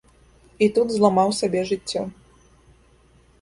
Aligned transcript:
І 0.67 0.69
тут 0.77 0.87
зламаў 0.95 1.29
сабе 1.41 1.61
жыццё. 1.73 2.01